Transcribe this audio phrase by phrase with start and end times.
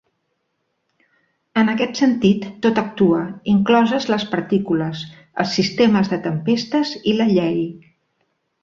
[1.63, 3.19] En aquest sentit, tot actua,
[3.55, 5.05] incloses les partícules,
[5.45, 7.59] els sistemes de tempestes i la llei.